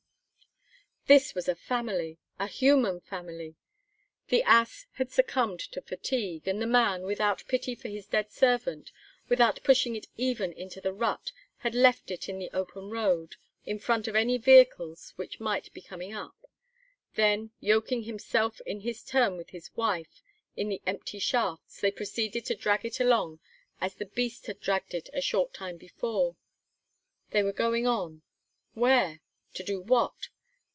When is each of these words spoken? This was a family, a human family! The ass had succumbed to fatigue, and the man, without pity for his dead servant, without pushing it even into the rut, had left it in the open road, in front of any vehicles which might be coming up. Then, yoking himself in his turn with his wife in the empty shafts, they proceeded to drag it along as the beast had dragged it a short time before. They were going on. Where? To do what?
This 1.07 1.35
was 1.35 1.49
a 1.49 1.55
family, 1.55 2.19
a 2.39 2.47
human 2.47 3.01
family! 3.01 3.55
The 4.29 4.43
ass 4.43 4.85
had 4.93 5.11
succumbed 5.11 5.59
to 5.71 5.81
fatigue, 5.81 6.47
and 6.47 6.61
the 6.61 6.67
man, 6.67 7.01
without 7.03 7.43
pity 7.49 7.75
for 7.75 7.89
his 7.89 8.05
dead 8.07 8.31
servant, 8.31 8.93
without 9.27 9.59
pushing 9.61 9.93
it 9.97 10.07
even 10.15 10.53
into 10.53 10.79
the 10.79 10.93
rut, 10.93 11.33
had 11.57 11.75
left 11.75 12.11
it 12.11 12.29
in 12.29 12.39
the 12.39 12.49
open 12.53 12.89
road, 12.91 13.35
in 13.65 13.77
front 13.77 14.07
of 14.07 14.15
any 14.15 14.37
vehicles 14.37 15.11
which 15.17 15.41
might 15.41 15.73
be 15.73 15.81
coming 15.81 16.13
up. 16.13 16.45
Then, 17.15 17.51
yoking 17.59 18.03
himself 18.03 18.61
in 18.61 18.79
his 18.79 19.03
turn 19.03 19.35
with 19.35 19.49
his 19.49 19.75
wife 19.75 20.23
in 20.55 20.69
the 20.69 20.81
empty 20.85 21.19
shafts, 21.19 21.81
they 21.81 21.91
proceeded 21.91 22.45
to 22.45 22.55
drag 22.55 22.85
it 22.85 23.01
along 23.01 23.39
as 23.81 23.95
the 23.95 24.05
beast 24.05 24.45
had 24.45 24.61
dragged 24.61 24.93
it 24.93 25.09
a 25.13 25.19
short 25.19 25.53
time 25.53 25.75
before. 25.75 26.37
They 27.31 27.43
were 27.43 27.51
going 27.51 27.85
on. 27.85 28.21
Where? 28.75 29.19
To 29.55 29.63
do 29.63 29.81
what? 29.81 30.29